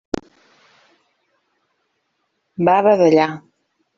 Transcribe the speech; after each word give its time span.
Va 2.69 2.77
badallar. 2.91 3.29